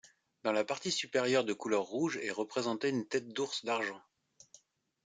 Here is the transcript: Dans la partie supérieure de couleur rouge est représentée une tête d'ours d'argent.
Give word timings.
Dans 0.41 0.51
la 0.51 0.63
partie 0.65 0.89
supérieure 0.91 1.43
de 1.43 1.53
couleur 1.53 1.83
rouge 1.83 2.17
est 2.23 2.31
représentée 2.31 2.89
une 2.89 3.05
tête 3.07 3.27
d'ours 3.33 3.65
d'argent. 3.65 4.01